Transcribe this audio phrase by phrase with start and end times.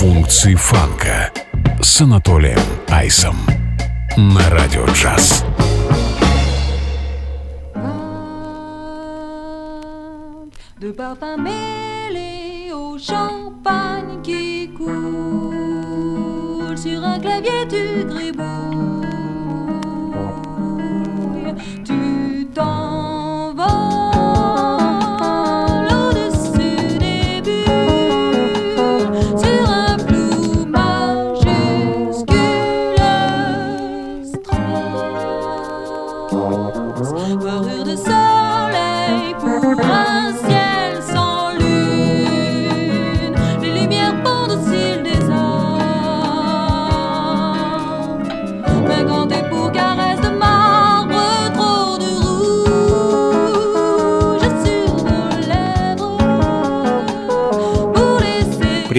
[0.00, 1.30] Функции фанка
[1.82, 2.58] с Анатолием
[2.88, 3.36] Айсом
[4.16, 5.44] на Радио Джаз.
[10.80, 14.88] De parfum mêlé au champagne qui coule
[16.78, 18.69] sur un clavier du gribouille.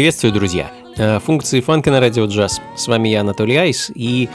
[0.01, 0.71] Приветствую, друзья!
[0.97, 2.59] Э, Функции фанка на радио джаз.
[2.75, 4.29] С вами я, Анатолий Айс, и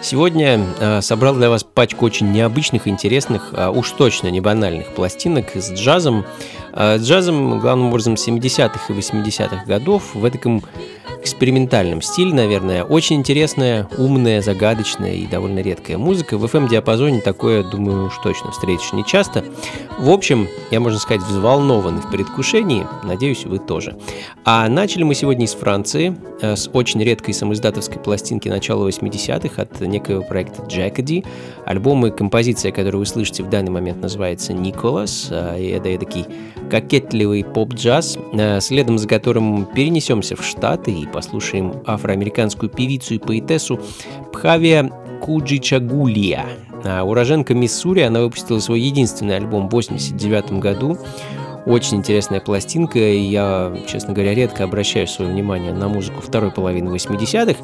[0.00, 5.54] сегодня э, собрал для вас пачку очень необычных, интересных, а уж точно не банальных пластинок
[5.54, 6.24] с джазом.
[6.72, 10.62] Э, С джазом, главным образом, 70-х и 80-х годов в таком
[11.20, 12.84] экспериментальном стиле, наверное.
[12.84, 16.38] Очень интересная, умная, загадочная и довольно редкая музыка.
[16.38, 19.44] В FM-диапазоне такое, думаю, уж точно встретишь не часто.
[19.98, 22.86] В общем, я, можно сказать, взволнован в предвкушении.
[23.02, 23.96] Надеюсь, вы тоже.
[24.44, 29.80] А начали мы сегодня из Франции, э, с очень редкой самоиздатовской пластинки начала 80-х от
[29.80, 31.24] некоего проекта Джекоди.
[31.66, 35.28] Альбом и композиция, которую вы слышите в данный момент, называется «Николас».
[35.30, 36.26] э, И это такой
[36.70, 43.80] кокетливый поп-джаз, э, следом за которым перенесемся в Штаты и послушаем афроамериканскую певицу и поэтессу
[44.32, 44.90] Пхавия
[45.22, 46.46] Куджичагулия.
[46.84, 50.96] А Уроженка Миссури, она выпустила свой единственный альбом в 89 году.
[51.66, 56.88] Очень интересная пластинка, и я, честно говоря, редко обращаю свое внимание на музыку второй половины
[56.88, 57.60] 80-х.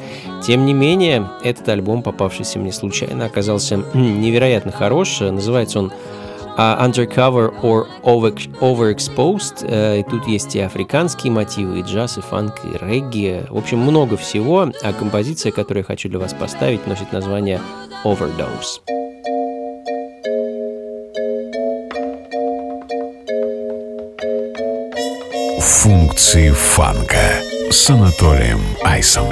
[0.46, 5.20] Тем не менее, этот альбом, попавшийся мне случайно, оказался невероятно хорош.
[5.20, 5.92] Называется он
[6.56, 9.66] а, Undercover or over- Overexposed.
[9.68, 13.44] Э, И тут есть и африканские мотивы, и джаз, и фанк, и регги.
[13.50, 14.70] В общем, много всего.
[14.82, 17.60] А композиция, которую я хочу для вас поставить, носит название
[18.04, 18.80] Overdose.
[25.60, 27.40] Функции фанка
[27.70, 29.26] с Анатолием Айсом.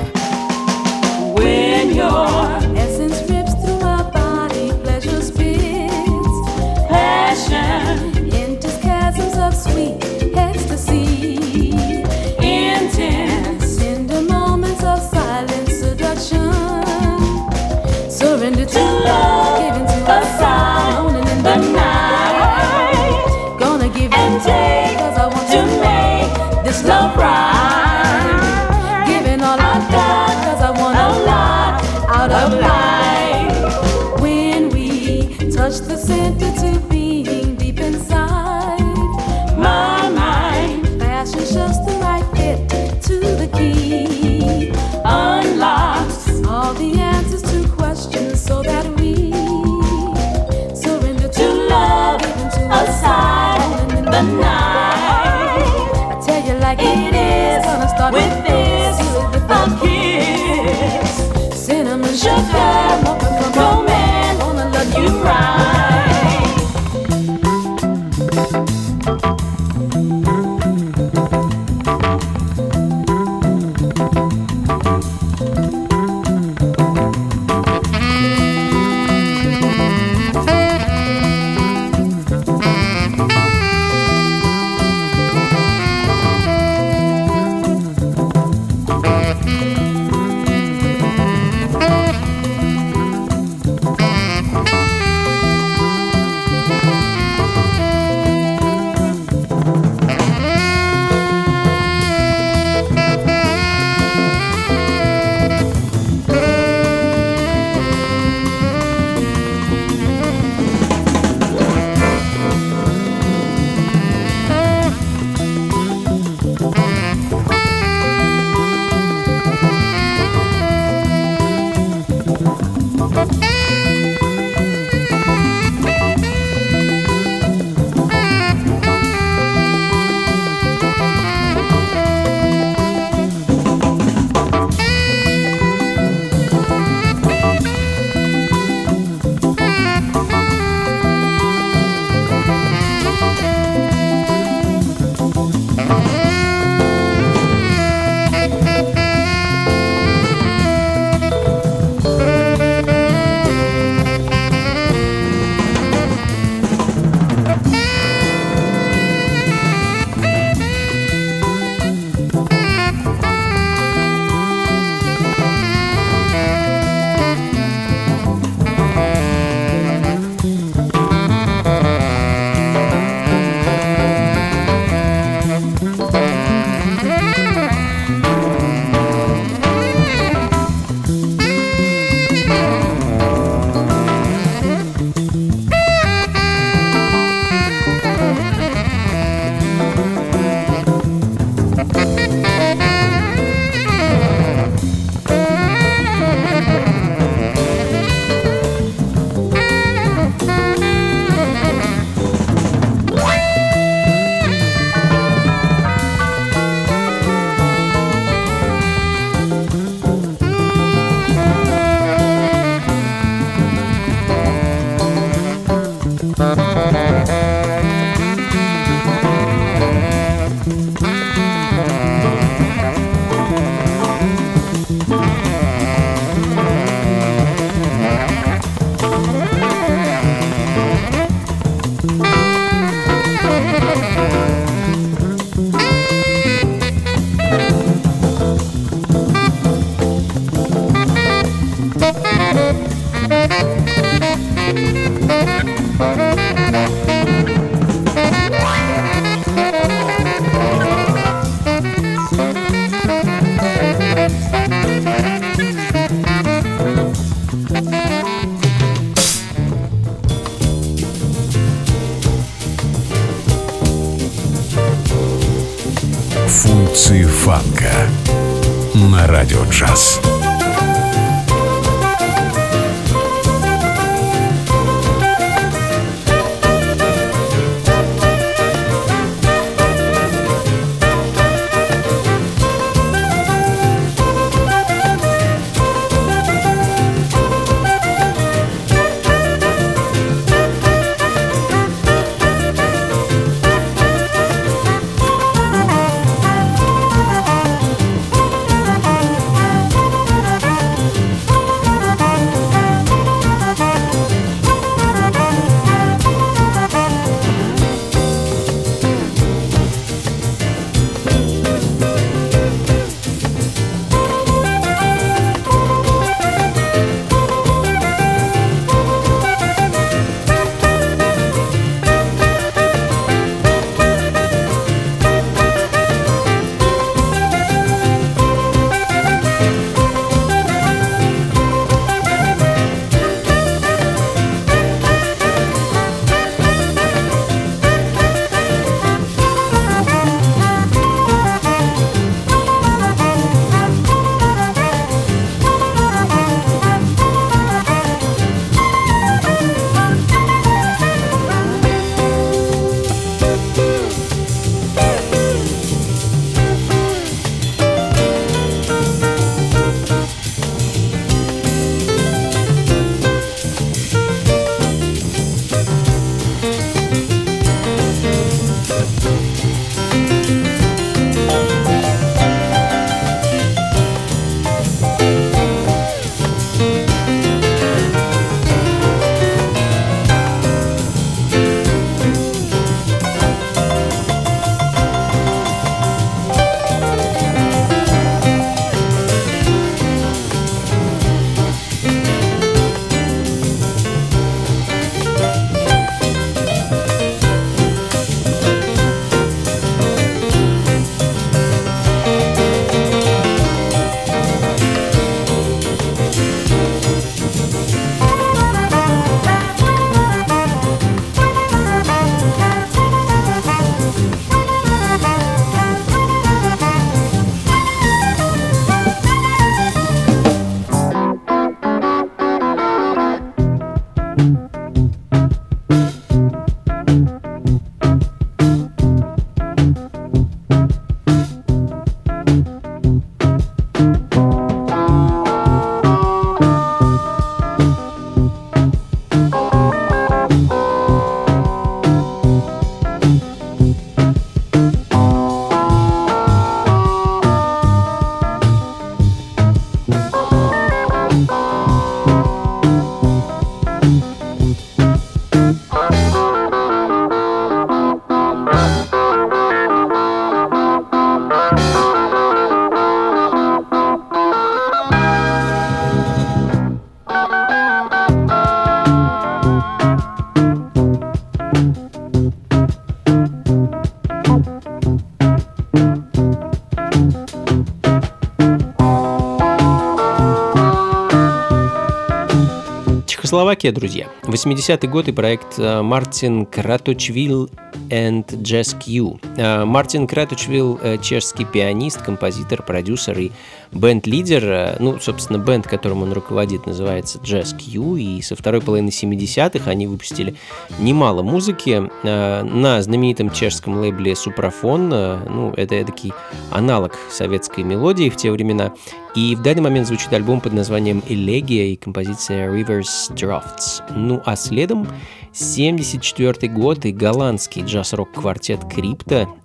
[483.55, 484.27] Чехословакия, друзья.
[484.43, 487.71] 80-й год и проект э, Мартин Краточвилл
[488.11, 489.39] and Jazz Q.
[489.57, 493.53] Э, Мартин Краточвилл э,– чешский пианист, композитор, продюсер и
[493.93, 494.97] бенд-лидер.
[494.99, 498.17] Ну, собственно, бенд, которым он руководит, называется Jazz Q.
[498.17, 500.57] И со второй половины 70-х они выпустили
[500.99, 505.09] немало музыки на знаменитом чешском лейбле Супрофон.
[505.09, 506.33] Ну, это эдакий
[506.71, 508.93] аналог советской мелодии в те времена.
[509.35, 514.01] И в данный момент звучит альбом под названием «Элегия» и композиция «Rivers Drafts».
[514.15, 515.09] Ну а следом
[515.53, 518.85] 74 год и голландский джаз-рок-квартет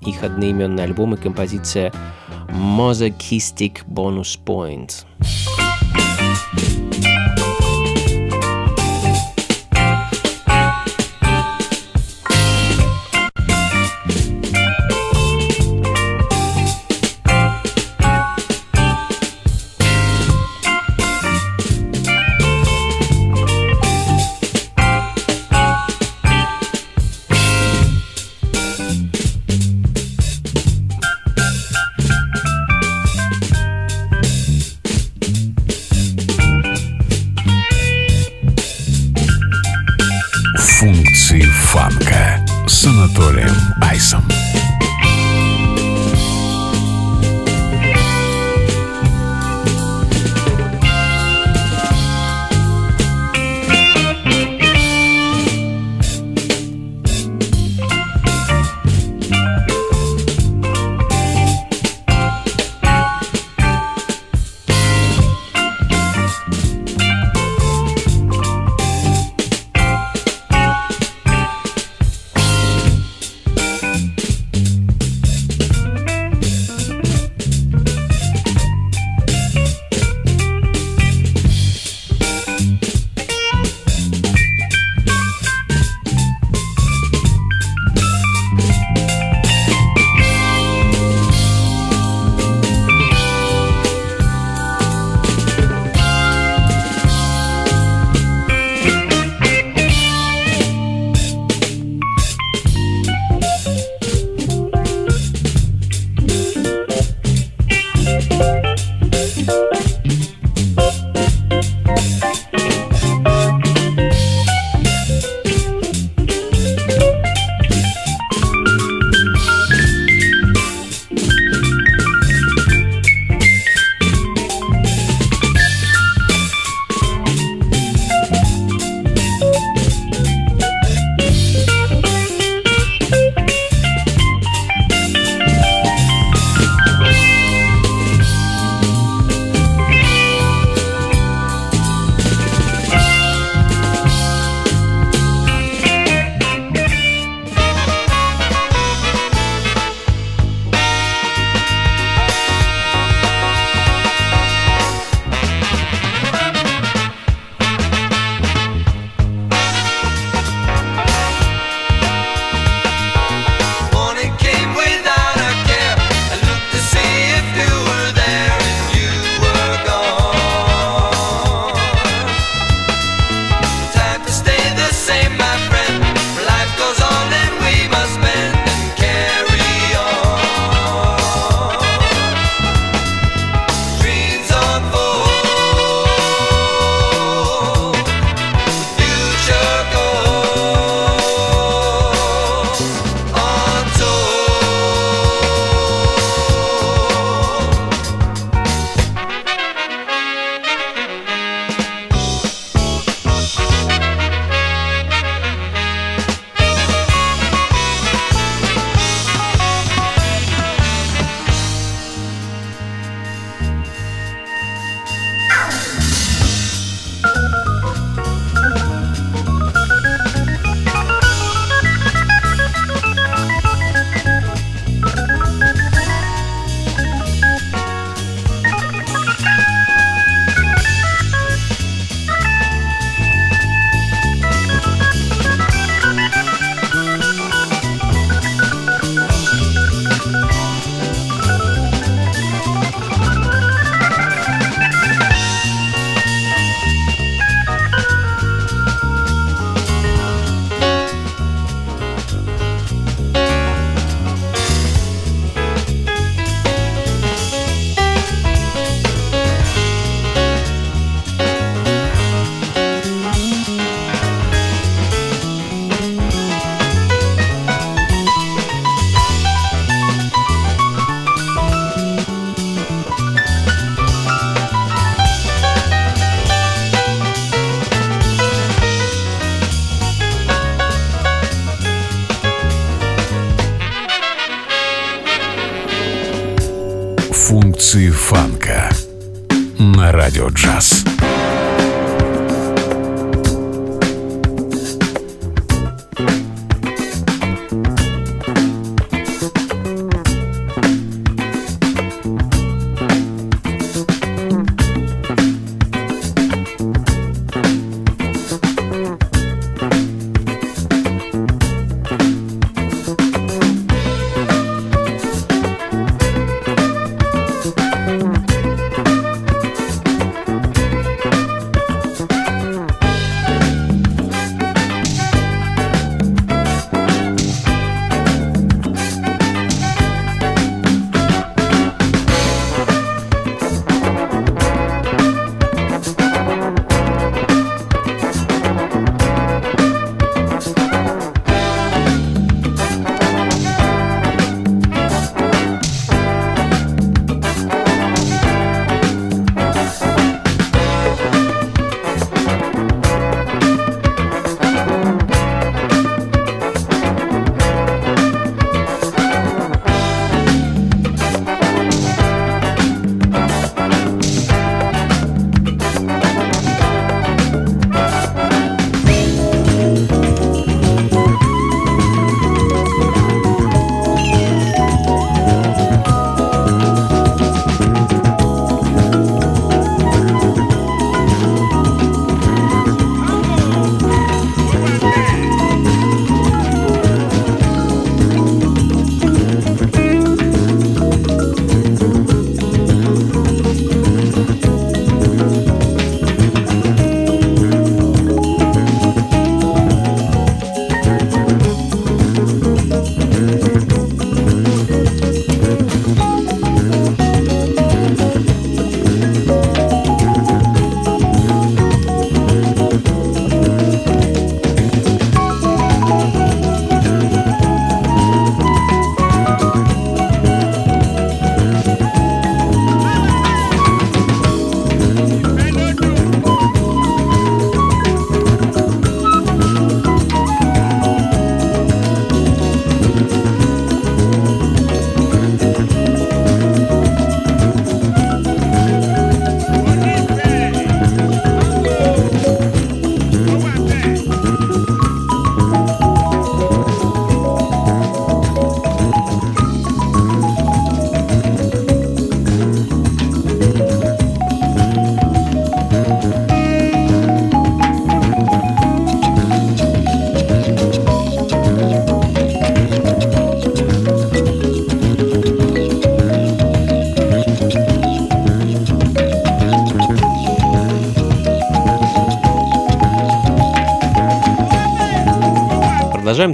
[0.01, 1.93] Их одноименный альбом и композиция
[2.50, 5.05] «Masochistic Bonus Point».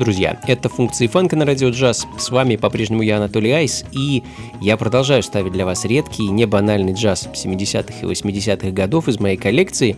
[0.06, 0.40] Друзья.
[0.46, 2.06] Это функции фанка на радио джаз.
[2.20, 4.22] С вами по-прежнему я, Анатолий Айс, и
[4.62, 9.36] я продолжаю ставить для вас редкий, не банальный джаз 70-х и 80-х годов из моей
[9.36, 9.98] коллекции.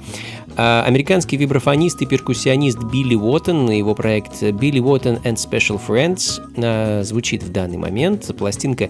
[0.56, 6.40] А американский вибрафонист и перкуссионист Билли Уоттон и его проект Billy Уоттон and Special Friends
[6.56, 8.34] а, звучит в данный момент.
[8.38, 8.90] Пластинка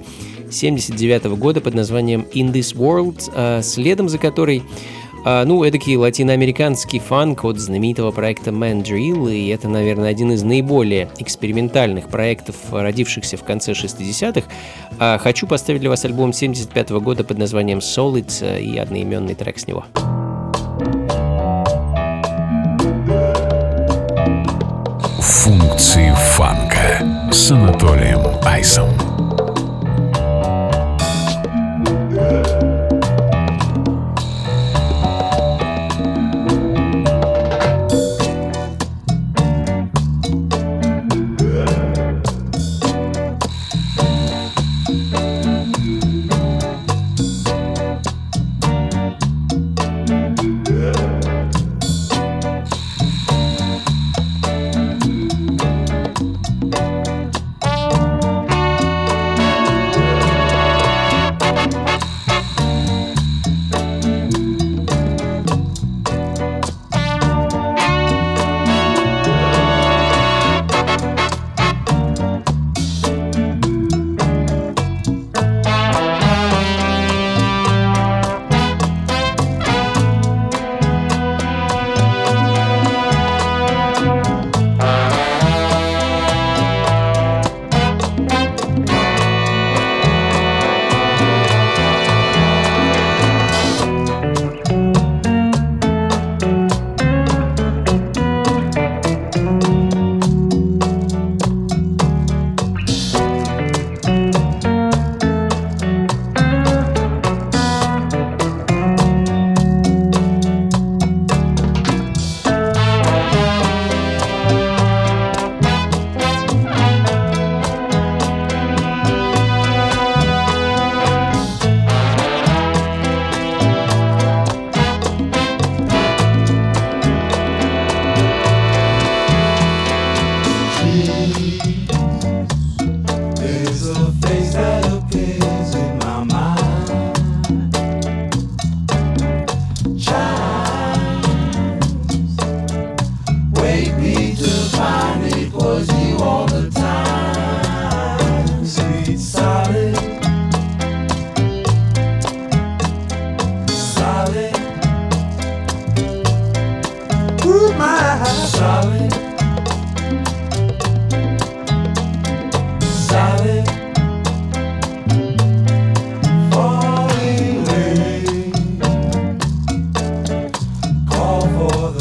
[0.51, 4.62] 79 -го года под названием In This World, а, следом за которой
[5.46, 12.08] ну, эдакий латиноамериканский фанк от знаменитого проекта Mandrill, и это, наверное, один из наиболее экспериментальных
[12.08, 14.48] проектов, родившихся в конце 60-х.
[15.00, 19.60] А, хочу поставить для вас альбом 75 -го года под названием Solid и одноименный трек
[19.60, 19.84] с него.
[25.20, 29.27] Функции фанка с Анатолием Айсом.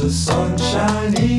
[0.06, 1.35] the sunshine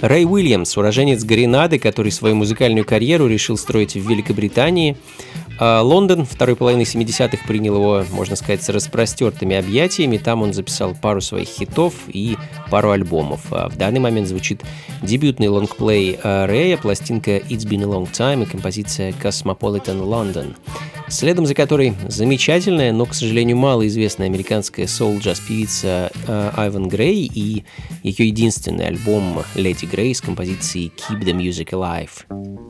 [0.00, 4.96] Рэй Уильямс, уроженец Гренады, который свою музыкальную карьеру решил строить в Великобритании–
[5.60, 10.16] а, Лондон второй половины 70-х принял его, можно сказать, с распростертыми объятиями.
[10.16, 12.38] Там он записал пару своих хитов и
[12.70, 13.42] пару альбомов.
[13.50, 14.62] А в данный момент звучит
[15.02, 20.56] дебютный лонгплей а, Рэя, пластинка «It's Been a Long Time» и композиция «Cosmopolitan London»,
[21.08, 26.10] следом за которой замечательная, но, к сожалению, малоизвестная американская соул-джаз-певица
[26.56, 27.64] Айван Грей и
[28.02, 32.69] ее единственный альбом «Леди Грей» с композицией «Keep the Music Alive».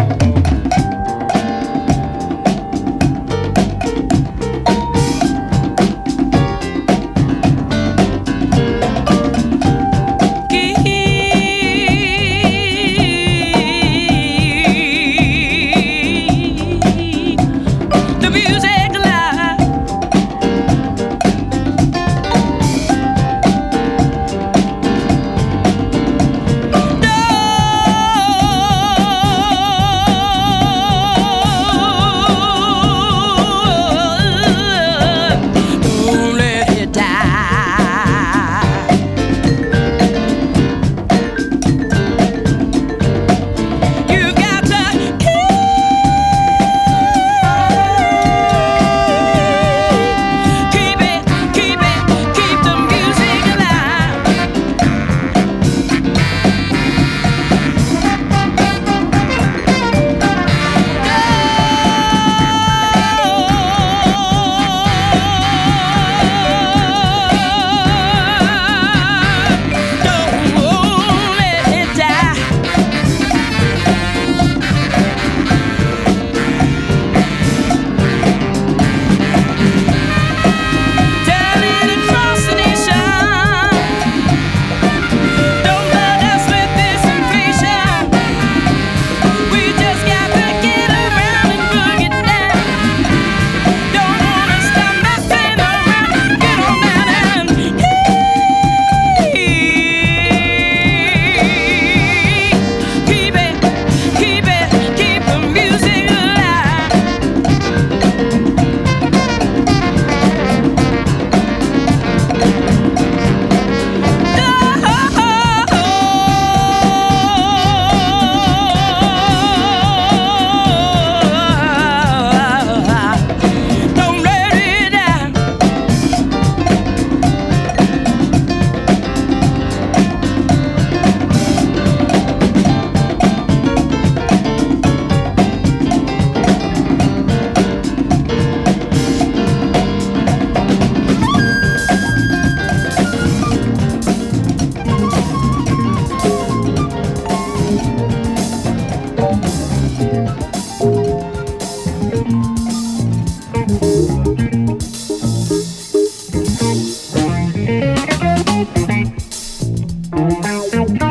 [160.39, 161.10] Música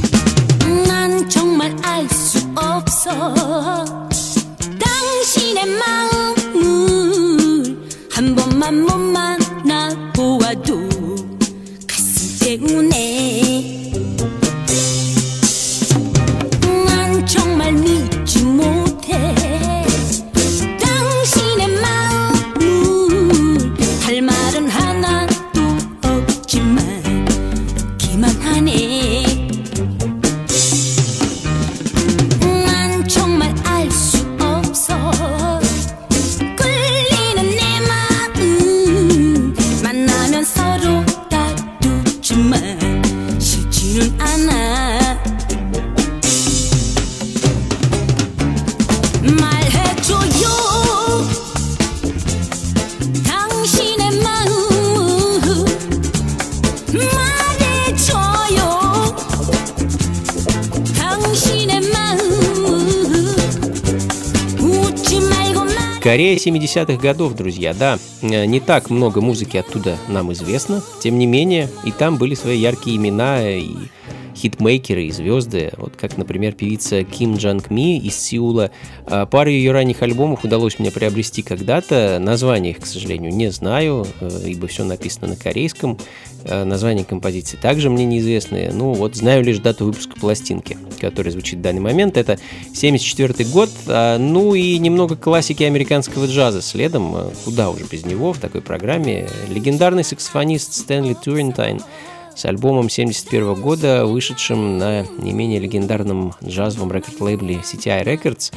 [66.71, 67.99] 70-х годов, друзья, да.
[68.21, 70.81] Э, Не так много музыки оттуда нам известно.
[71.01, 73.71] Тем не менее, и там были свои яркие имена и
[74.35, 78.71] хитмейкеры и звезды, вот как, например, певица Ким Джанг Ми из Сеула.
[79.13, 82.17] А Пару ее ранних альбомов удалось мне приобрести когда-то.
[82.21, 85.97] Название их, к сожалению, не знаю, э, ибо все написано на корейском.
[86.45, 88.71] Э, Название композиции также мне неизвестны.
[88.71, 92.15] Ну, вот знаю лишь дату выпуска пластинки, которая звучит в данный момент.
[92.15, 92.39] Это
[92.73, 93.69] 74 год.
[93.87, 97.13] А, Ну и немного классики американского джаза следом.
[97.13, 99.27] Э, Куда уже без него в такой программе.
[99.49, 101.81] Легендарный саксофонист Стэнли Турентайн
[102.35, 108.53] с альбомом 71 года, вышедшим на не менее легендарном джазовом рекорд-лейбле CTI Records.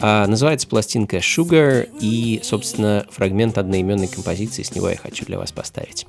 [0.00, 5.52] А, называется пластинка Sugar, и, собственно, фрагмент одноименной композиции с него я хочу для вас
[5.52, 6.06] поставить.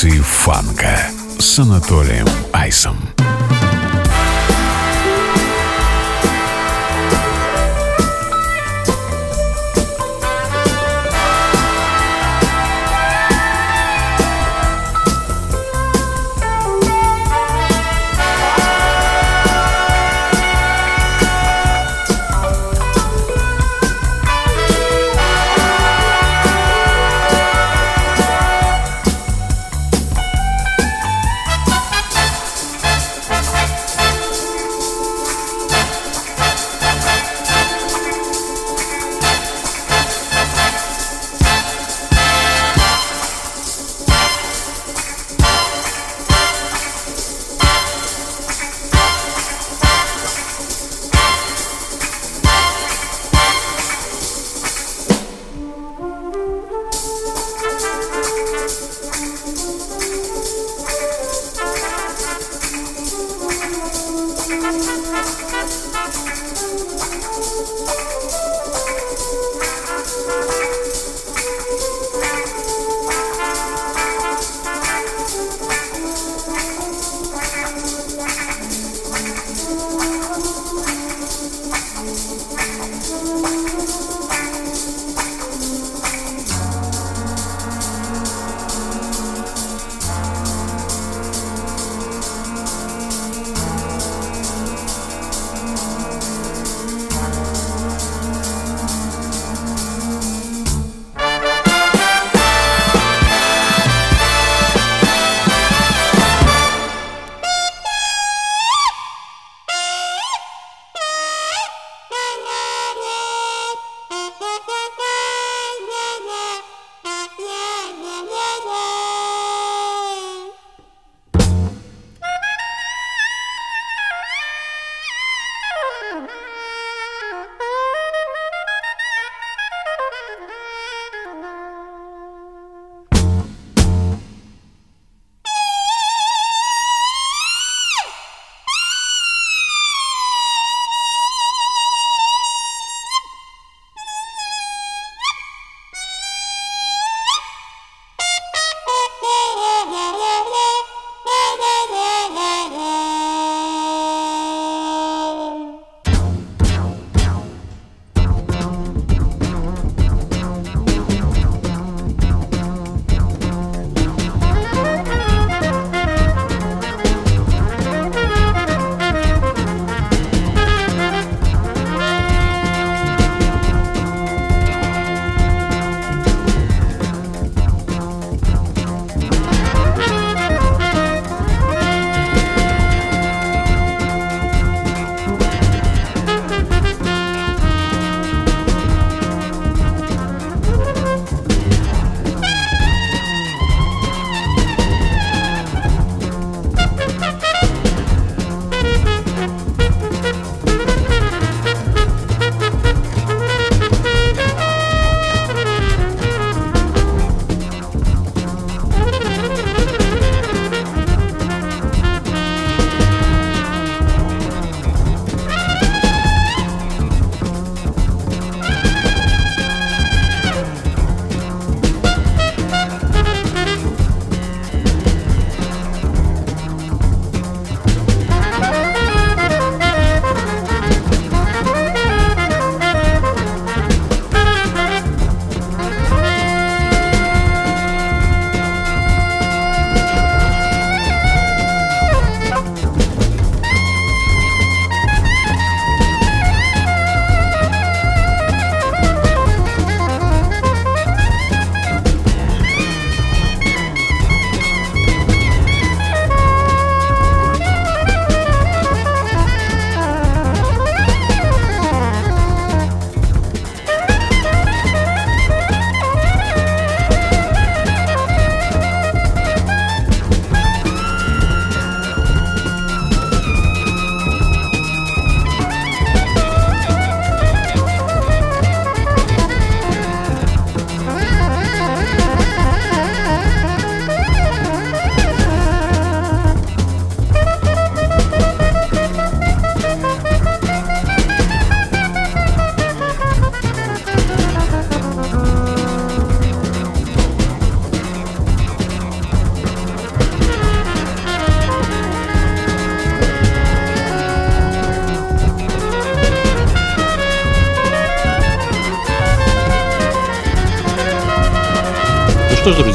[0.00, 3.19] Функции фанка с Анатолием Айсом.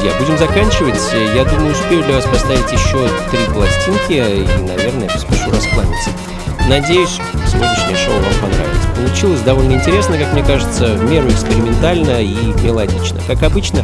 [0.06, 1.02] Друзья, будем заканчивать.
[1.36, 6.10] Я думаю, успею для вас поставить еще три пластинки и, наверное, поспешу раскланяться.
[6.68, 8.88] Надеюсь, сегодняшнее шоу вам понравится.
[8.96, 13.20] Получилось довольно интересно, как мне кажется, в меру экспериментально и мелодично.
[13.28, 13.84] Как обычно,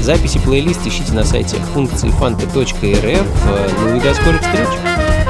[0.00, 2.54] записи плейлист ищите на сайте функции фанка.рф.
[2.62, 4.68] Ну и до скорых встреч!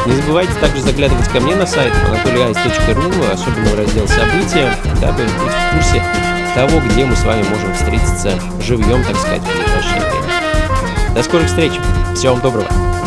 [0.07, 5.53] Не забывайте также заглядывать ко мне на сайт anatolyice.ru, особенно в раздел «События», дабы быть
[5.53, 6.03] в курсе
[6.55, 11.15] того, где мы с вами можем встретиться живьем, так сказать, в ближайшее время.
[11.15, 11.73] До скорых встреч!
[12.15, 12.67] Всего вам доброго!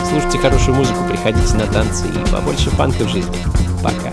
[0.09, 3.35] Слушайте хорошую музыку, приходите на танцы и побольше фанка в жизни.
[3.83, 4.12] Пока!